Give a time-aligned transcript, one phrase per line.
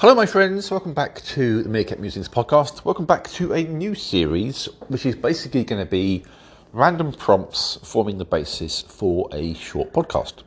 [0.00, 0.70] Hello, my friends.
[0.70, 2.84] Welcome back to the Meerkat Musings podcast.
[2.84, 6.24] Welcome back to a new series, which is basically going to be
[6.72, 10.44] random prompts forming the basis for a short podcast.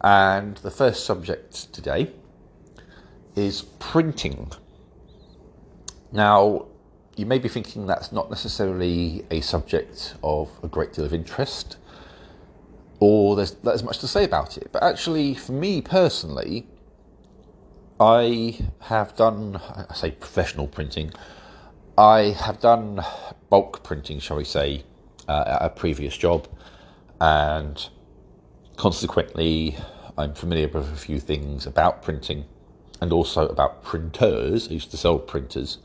[0.00, 2.10] And the first subject today
[3.36, 4.50] is printing.
[6.10, 6.66] Now,
[7.14, 11.76] you may be thinking that's not necessarily a subject of a great deal of interest,
[12.98, 14.70] or there's not as much to say about it.
[14.72, 16.66] But actually, for me personally,
[18.00, 21.12] I have done, I say professional printing,
[21.96, 23.04] I have done
[23.50, 24.84] bulk printing, shall we say,
[25.28, 26.46] uh, at a previous job,
[27.20, 27.88] and
[28.76, 29.76] consequently,
[30.16, 32.44] I'm familiar with a few things about printing
[33.00, 34.68] and also about printers.
[34.68, 35.78] I used to sell printers,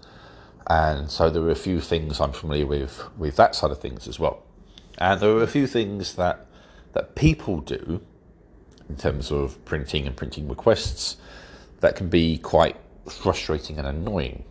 [0.68, 4.08] and so there are a few things I'm familiar with with that side of things
[4.08, 4.44] as well.
[5.00, 6.46] And there are a few things that
[6.94, 8.02] that people do
[8.88, 11.18] in terms of printing and printing requests
[11.84, 12.78] that can be quite
[13.10, 14.46] frustrating and annoying.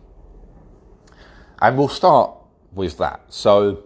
[1.59, 2.31] And we'll start
[2.73, 3.21] with that.
[3.29, 3.85] So,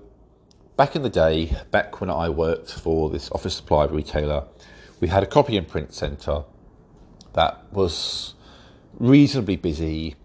[0.76, 4.44] back in the day, back when I worked for this office supply retailer,
[5.00, 6.44] we had a copy and print centre
[7.36, 8.34] that was
[9.00, 10.16] reasonably busy.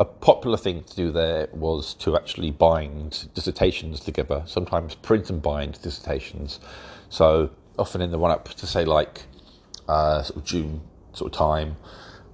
[0.00, 5.42] A popular thing to do there was to actually bind dissertations together, sometimes print and
[5.42, 6.58] bind dissertations.
[7.10, 9.24] So, often in the run up to say, like
[9.90, 10.80] uh, sort of June
[11.12, 11.76] sort of time,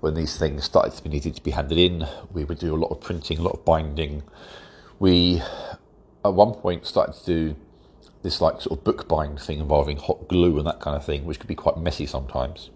[0.03, 2.77] when these things started to be needed to be handed in, we would do a
[2.77, 4.25] lot of printing, a lot of binding.
[4.99, 5.41] We,
[6.25, 7.57] at one point, started to do
[8.23, 11.39] this like sort of bookbind thing involving hot glue and that kind of thing, which
[11.39, 12.71] could be quite messy sometimes.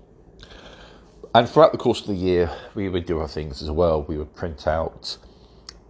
[1.34, 4.04] And throughout the course of the year, we would do other things as well.
[4.04, 5.19] We would print out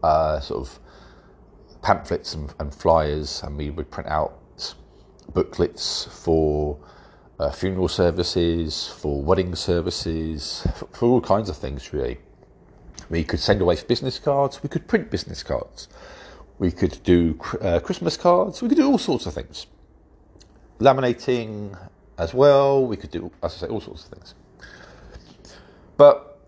[0.03, 0.79] uh, sort of
[1.83, 4.39] pamphlets and, and flyers, and we would print out
[5.35, 6.79] booklets for
[7.39, 12.19] uh, funeral services, for wedding services, for, for, all kinds of things, really.
[13.11, 15.89] We could send away business cards, we could print business cards,
[16.59, 19.67] we could do uh, Christmas cards, we could do all sorts of things.
[20.81, 21.77] Laminating
[22.19, 24.35] as well, we could do, as I say, all sorts of things.
[25.97, 26.41] But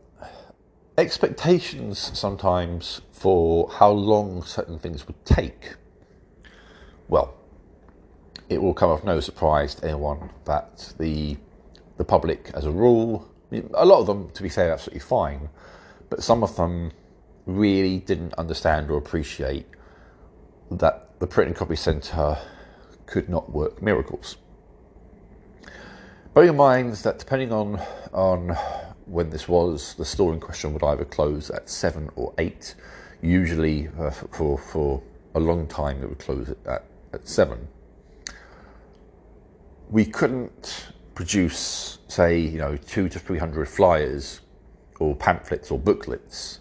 [0.96, 5.74] expectations sometimes for how long certain things would take,
[7.08, 7.37] well,
[8.48, 11.36] it will come of no surprise to anyone that the
[11.96, 13.28] the public, as a rule,
[13.74, 15.48] a lot of them, to be fair, absolutely fine,
[16.08, 16.92] but some of them
[17.44, 19.66] really didn't understand or appreciate
[20.70, 22.38] that the print and copy centre
[23.06, 24.36] could not work miracles.
[26.34, 27.80] Bearing in mind that depending on
[28.12, 28.56] on
[29.06, 32.74] when this was, the store in question would either close at seven or eight.
[33.22, 35.02] Usually, uh, for for
[35.34, 37.66] a long time, it would close at, at seven
[39.90, 44.40] we couldn't produce, say, you know, two to three hundred flyers
[45.00, 46.60] or pamphlets or booklets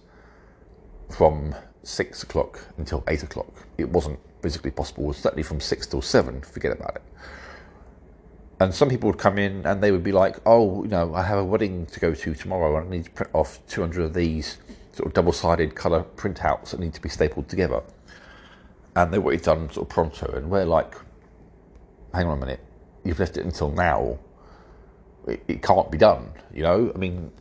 [1.09, 3.67] from six o'clock until eight o'clock.
[3.77, 5.11] It wasn't physically possible.
[5.13, 7.03] Certainly from six till seven, forget about it.
[8.59, 11.23] And some people would come in and they would be like, "Oh, you know, I
[11.23, 12.77] have a wedding to go to tomorrow.
[12.77, 14.57] And I need to print off 200 of these
[14.93, 17.83] sort of double-sided color printouts that need to be stapled together."
[18.95, 20.95] And they it done sort of pronto, and we're like,
[22.13, 22.66] "Hang on a minute
[23.07, 24.19] you've left it until now,
[25.28, 26.31] it, it can't be done.
[26.53, 27.31] You know, I mean,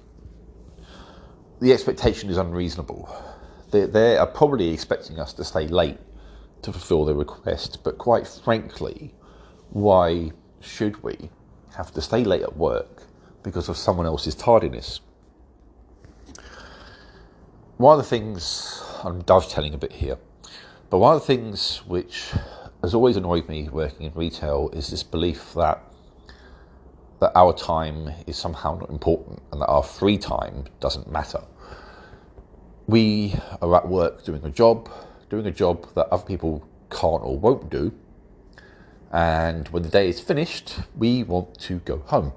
[1.60, 3.08] the expectation is unreasonable.
[3.70, 5.98] They, they are probably expecting us to stay late
[6.62, 9.14] to fulfil their request, but quite frankly,
[9.70, 11.30] why should we
[11.76, 13.02] have to stay late at work
[13.42, 15.00] because of someone else's tardiness?
[17.76, 20.18] One of the things, I'm dovetailing a bit here,
[20.88, 22.32] but one of the things which
[22.86, 25.82] has always annoyed me working in retail is this belief that
[27.18, 31.42] that our time is somehow not important and that our free time doesn't matter.
[32.86, 34.88] We are at work doing a job,
[35.30, 37.92] doing a job that other people can't or won't do.
[39.10, 42.34] And when the day is finished, we want to go home.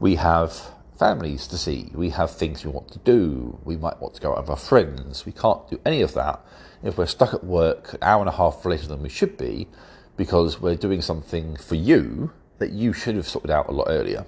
[0.00, 0.58] We have
[0.98, 4.32] families to see, we have things we want to do, we might want to go
[4.32, 5.26] out with our friends.
[5.26, 6.44] We can't do any of that
[6.82, 9.68] if we're stuck at work an hour and a half later than we should be
[10.16, 14.26] because we're doing something for you that you should have sorted out a lot earlier.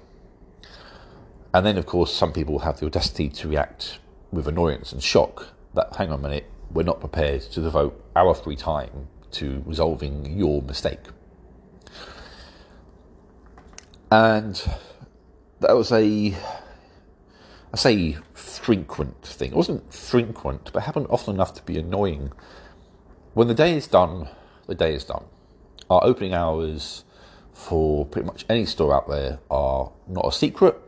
[1.53, 3.99] And then, of course, some people have the audacity to react
[4.31, 8.35] with annoyance and shock that, hang on a minute, we're not prepared to devote our
[8.35, 10.99] free time to resolving your mistake.
[14.11, 14.61] And
[15.61, 16.35] that was a
[17.71, 19.51] I say frequent thing.
[19.51, 22.31] It wasn't frequent, but happened often enough to be annoying.
[23.35, 24.27] When the day is done,
[24.67, 25.23] the day is done.
[25.89, 27.03] Our opening hours
[27.53, 30.79] for pretty much any store out there are not a secret.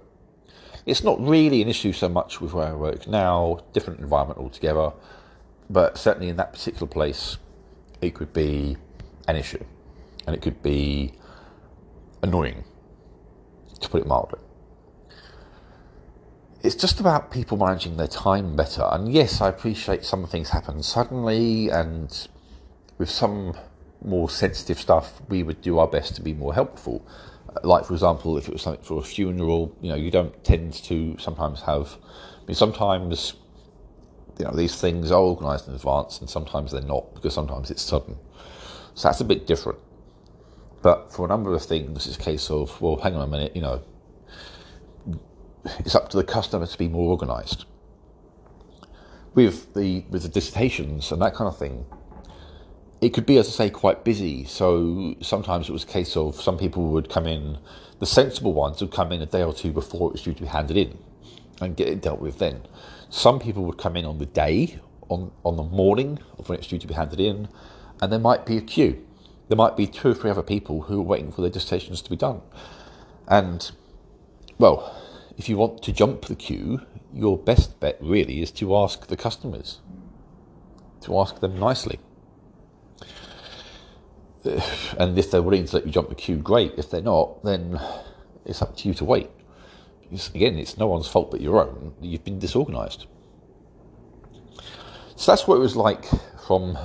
[0.86, 4.92] It's not really an issue so much with where I work now, different environment altogether,
[5.70, 7.38] but certainly in that particular place,
[8.02, 8.78] it could be
[9.28, 9.64] an issue
[10.26, 11.14] and it could be
[12.24, 12.64] annoying,
[13.80, 14.40] to put it mildly.
[16.63, 18.88] It's just about people managing their time better.
[18.92, 22.28] And yes, I appreciate some things happen suddenly, and
[23.00, 23.56] with some
[24.04, 27.04] more sensitive stuff, we would do our best to be more helpful.
[27.50, 30.44] Uh, like, for example, if it was something for a funeral, you know, you don't
[30.44, 31.98] tend to sometimes have.
[32.44, 33.34] I mean, sometimes
[34.38, 37.81] you know these things are organised in advance, and sometimes they're not because sometimes it's
[37.81, 38.18] sudden.
[38.94, 39.80] So that's a bit different.
[40.84, 43.56] But for a number of things, it's a case of well, hang on a minute,
[43.56, 43.81] you know,
[45.80, 47.66] it's up to the customer to be more organised.
[49.34, 51.86] With the with the dissertations and that kind of thing,
[53.02, 54.46] it could be, as I say, quite busy.
[54.46, 57.58] So sometimes it was a case of some people would come in,
[58.00, 60.42] the sensible ones would come in a day or two before it was due to
[60.42, 60.98] be handed in
[61.62, 62.62] and get it dealt with then.
[63.10, 64.80] Some people would come in on the day,
[65.10, 67.50] on, on the morning of when it's due to be handed in,
[68.02, 69.06] and there might be a queue.
[69.48, 72.10] There might be two or three other people who are waiting for their dissertations to
[72.10, 72.42] be done.
[73.28, 73.69] And,
[74.58, 74.96] well,
[75.38, 76.81] if you want to jump the queue,
[77.13, 79.80] your best bet really is to ask the customers,
[81.01, 82.00] to ask them nicely.
[84.98, 86.74] And if they're willing to let you jump the queue, great.
[86.78, 87.80] If they're not, then
[88.45, 89.30] it's up to you to wait.
[90.12, 91.94] It's, again, it's no one's fault but your own.
[92.01, 93.06] You've been disorganised.
[95.16, 96.06] So that's what it was like
[96.45, 96.77] from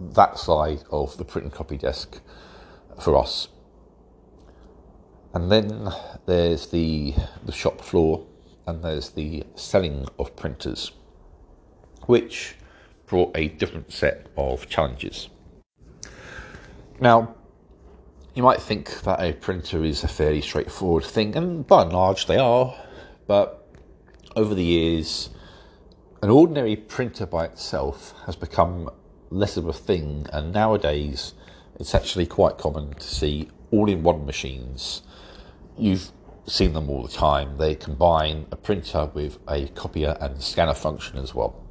[0.00, 2.20] that side of the print and copy desk
[3.00, 3.48] for us.
[5.32, 5.88] And then
[6.26, 8.26] there's the, the shop floor
[8.66, 10.90] and there's the selling of printers,
[12.06, 12.56] which
[13.06, 15.28] brought a different set of challenges.
[17.00, 17.36] Now,
[18.34, 22.26] you might think that a printer is a fairly straightforward thing, and by and large
[22.26, 22.74] they are,
[23.26, 23.68] but
[24.36, 25.30] over the years,
[26.22, 28.90] an ordinary printer by itself has become
[29.30, 31.34] less of a thing, and nowadays
[31.78, 35.02] it's actually quite common to see all in one machines
[35.80, 36.12] You've
[36.46, 37.56] seen them all the time.
[37.56, 41.64] They combine a printer with a copier and scanner function as well.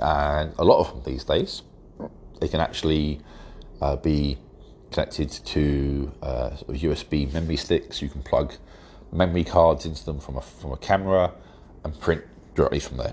[0.00, 1.62] And a lot of them these days,
[2.40, 3.20] they can actually
[3.80, 4.36] uh, be
[4.90, 8.02] connected to uh, sort of USB memory sticks.
[8.02, 8.54] You can plug
[9.12, 11.32] memory cards into them from a, from a camera
[11.84, 12.24] and print
[12.56, 13.12] directly from there.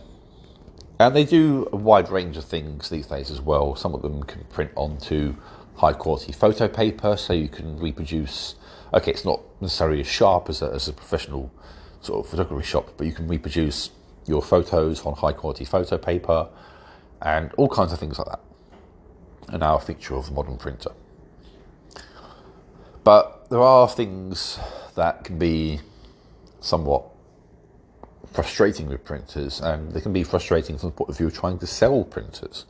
[0.99, 3.75] And they do a wide range of things these days as well.
[3.75, 5.35] Some of them can print onto
[5.75, 8.55] high quality photo paper so you can reproduce
[8.93, 11.51] okay, it's not necessarily as sharp as a, as a professional
[12.01, 13.91] sort of photography shop, but you can reproduce
[14.25, 16.47] your photos on high quality photo paper
[17.21, 18.41] and all kinds of things like that.
[19.49, 20.91] And now a feature of the modern printer.
[23.03, 24.59] But there are things
[24.95, 25.79] that can be
[26.59, 27.05] somewhat
[28.33, 31.57] frustrating with printers, and they can be frustrating from the point of view of trying
[31.59, 32.65] to sell printers.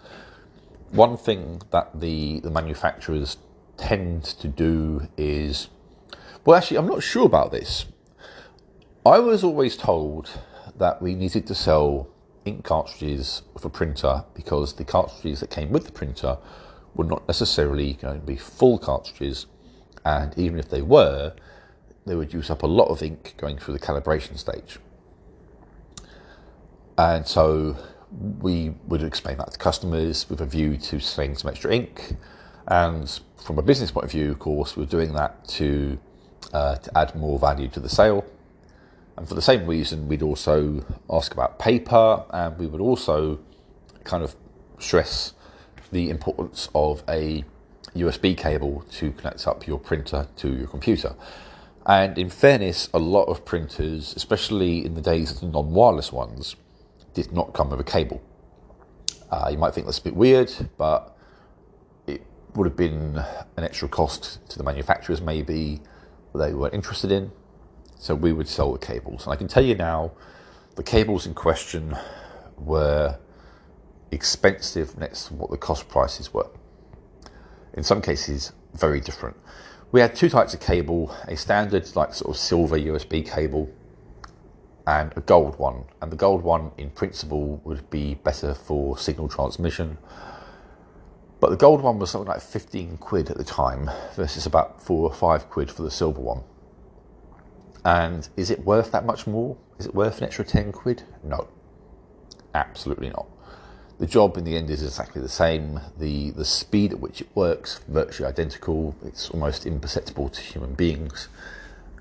[0.91, 3.37] One thing that the, the manufacturers
[3.77, 5.69] tend to do is
[6.47, 7.87] well, actually, I'm not sure about this.
[9.05, 10.29] I was always told
[10.77, 12.07] that we needed to sell
[12.45, 16.37] ink cartridges for a printer because the cartridges that came with the printer
[16.95, 19.47] were not necessarily going to be full cartridges,
[20.05, 21.33] and even if they were,
[22.05, 24.79] they would use up a lot of ink going through the calibration stage.
[26.97, 27.75] And so
[28.39, 32.15] we would explain that to customers with a view to selling some extra ink.
[32.67, 35.99] And from a business point of view, of course, we're doing that to
[36.53, 38.25] uh, to add more value to the sale.
[39.17, 43.39] And for the same reason, we'd also ask about paper and we would also
[44.03, 44.35] kind of
[44.79, 45.33] stress
[45.91, 47.43] the importance of a
[47.95, 51.15] USB cable to connect up your printer to your computer.
[51.85, 56.11] And in fairness, a lot of printers, especially in the days of the non wireless
[56.11, 56.55] ones,
[57.13, 58.21] did not come with a cable.
[59.31, 61.17] Uh, you might think that's a bit weird, but
[62.05, 62.21] it
[62.55, 63.23] would have been
[63.55, 65.81] an extra cost to the manufacturers, maybe
[66.33, 67.31] they were interested in.
[67.99, 69.25] So we would sell the cables.
[69.25, 70.11] And I can tell you now,
[70.75, 71.97] the cables in question
[72.57, 73.17] were
[74.11, 76.49] expensive next to what the cost prices were.
[77.73, 79.35] In some cases, very different.
[79.91, 83.69] We had two types of cable a standard, like sort of silver USB cable,
[84.85, 85.85] and a gold one.
[86.01, 89.97] And the gold one, in principle, would be better for signal transmission
[91.39, 95.09] but the gold one was something like 15 quid at the time versus about four
[95.09, 96.43] or five quid for the silver one.
[97.85, 99.55] And is it worth that much more?
[99.79, 101.03] Is it worth an extra 10 quid?
[101.23, 101.47] No,
[102.53, 103.27] absolutely not.
[103.99, 105.79] The job in the end is exactly the same.
[105.97, 108.95] The, the speed at which it works, virtually identical.
[109.03, 111.29] It's almost imperceptible to human beings.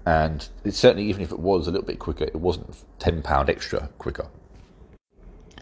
[0.05, 3.89] And it's certainly, even if it was a little bit quicker, it wasn't £10 extra
[3.99, 4.29] quicker.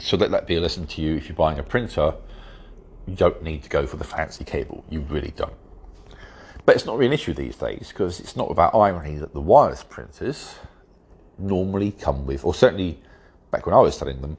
[0.01, 1.17] So let that be a lesson to you.
[1.17, 2.15] If you're buying a printer,
[3.07, 4.85] you don't need to go for the fancy cable.
[4.89, 5.53] You really don't.
[6.65, 9.41] But it's not really an issue these days because it's not without irony that the
[9.41, 10.55] wireless printers
[11.39, 12.99] normally come with, or certainly
[13.51, 14.37] back when I was studying them,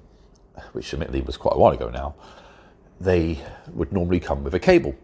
[0.71, 2.15] which admittedly was quite a while ago now,
[2.99, 3.39] they
[3.73, 4.95] would normally come with a cable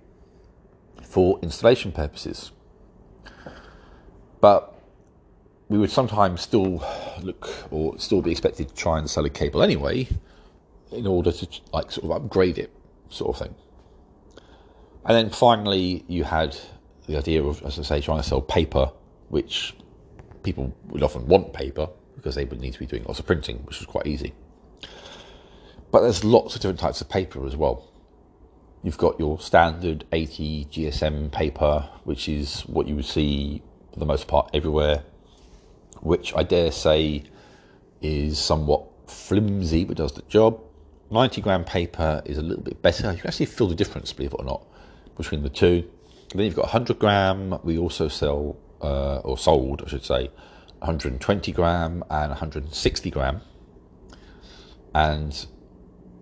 [1.04, 2.52] for installation purposes.
[4.40, 4.74] But
[5.70, 6.84] we would sometimes still
[7.22, 10.08] look or still be expected to try and sell a cable anyway
[10.92, 12.72] in order to like sort of upgrade it,
[13.12, 13.56] sort of thing.
[15.06, 16.58] And then finally, you had
[17.08, 18.92] the idea of, as I say, trying to sell paper,
[19.30, 19.74] which
[20.44, 23.58] people would often want paper because they would need to be doing lots of printing,
[23.66, 24.34] which was quite easy.
[25.92, 27.88] But there's lots of different types of paper as well.
[28.84, 33.62] You've got your standard 80 GSM paper, which is what you would see
[33.94, 35.04] for the most part everywhere,
[36.02, 37.24] which I dare say
[38.02, 40.62] is somewhat flimsy but does the job.
[41.12, 43.12] 90 gram paper is a little bit better.
[43.12, 44.66] You can actually feel the difference, believe it or not,
[45.18, 45.84] between the two.
[46.32, 47.60] And then you've got 100 gram.
[47.64, 50.30] We also sell, uh, or sold, I should say,
[50.80, 53.42] 120 gram and 160 gram.
[54.96, 55.32] And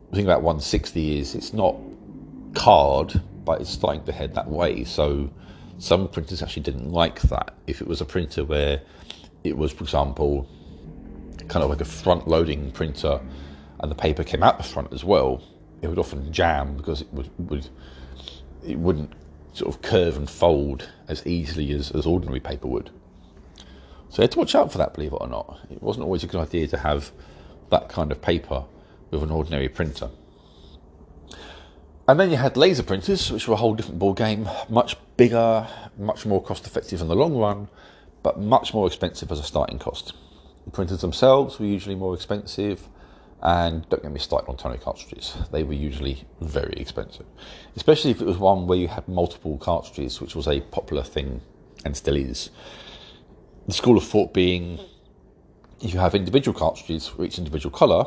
[0.09, 1.75] the thing about 160 is it's not
[2.55, 4.83] card, but it's starting to head that way.
[4.83, 5.31] So
[5.77, 7.53] some printers actually didn't like that.
[7.67, 8.81] If it was a printer where
[9.43, 10.49] it was, for example,
[11.47, 13.21] kind of like a front loading printer
[13.79, 15.41] and the paper came out the front as well,
[15.81, 17.67] it would often jam because it would, would
[18.65, 19.13] it wouldn't
[19.53, 22.89] sort of curve and fold as easily as, as ordinary paper would.
[24.09, 25.59] So you had to watch out for that, believe it or not.
[25.69, 27.11] It wasn't always a good idea to have
[27.69, 28.65] that kind of paper
[29.11, 30.09] with an ordinary printer.
[32.07, 35.67] And then you had laser printers, which were a whole different ball game, much bigger,
[35.97, 37.67] much more cost effective in the long run,
[38.23, 40.13] but much more expensive as a starting cost.
[40.65, 42.87] The printers themselves were usually more expensive,
[43.41, 45.37] and don't get me started on toner cartridges.
[45.51, 47.25] They were usually very expensive,
[47.75, 51.41] especially if it was one where you had multiple cartridges, which was a popular thing
[51.85, 52.49] and still is.
[53.67, 54.79] The school of thought being
[55.81, 58.05] if you have individual cartridges for each individual colour,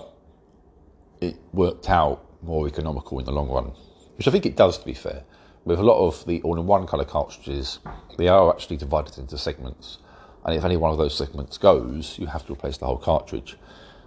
[1.21, 3.73] it worked out more economical in the long run,
[4.17, 5.23] which I think it does, to be fair.
[5.65, 7.79] With a lot of the all in one colour cartridges,
[8.19, 9.99] they are actually divided into segments,
[10.45, 13.57] and if any one of those segments goes, you have to replace the whole cartridge.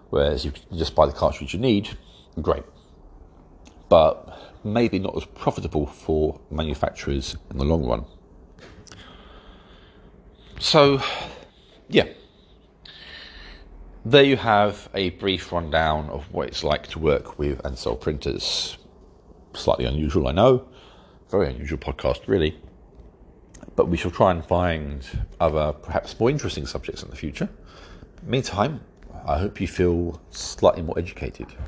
[0.10, 1.98] Whereas you can just buy the cartridge you need,
[2.42, 2.64] great.
[3.90, 8.06] But maybe not as profitable for manufacturers in the long run.
[10.60, 11.02] So,
[11.90, 12.08] yeah.
[14.04, 17.96] There you have a brief rundown of what it's like to work with and sell
[17.96, 18.78] printers.
[19.54, 20.68] Slightly unusual, I know.
[21.30, 22.60] Very unusual podcast, really.
[23.76, 25.06] But we shall try and find
[25.40, 27.50] other, perhaps more interesting subjects in the future.
[28.24, 28.82] Meantime,
[29.28, 31.48] I hope you feel slightly more educated.